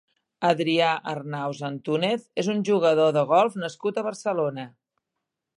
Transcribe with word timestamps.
Adrià 0.47 0.87
Arnaus 1.11 1.61
Antúnez 1.69 2.25
és 2.45 2.51
un 2.55 2.65
jugador 2.71 3.15
de 3.19 3.27
golf 3.35 3.61
nascut 3.67 4.01
a 4.03 4.09
Barcelona. 4.09 4.71